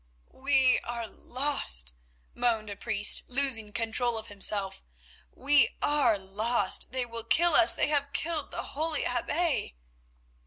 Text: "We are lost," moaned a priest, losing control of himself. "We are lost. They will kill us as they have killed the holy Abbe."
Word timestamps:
"We 0.33 0.79
are 0.79 1.07
lost," 1.07 1.93
moaned 2.33 2.71
a 2.71 2.75
priest, 2.75 3.25
losing 3.29 3.71
control 3.71 4.17
of 4.17 4.29
himself. 4.29 4.81
"We 5.31 5.75
are 5.79 6.17
lost. 6.17 6.91
They 6.91 7.05
will 7.05 7.23
kill 7.23 7.53
us 7.53 7.73
as 7.73 7.75
they 7.75 7.89
have 7.89 8.11
killed 8.11 8.49
the 8.49 8.63
holy 8.63 9.05
Abbe." 9.05 9.75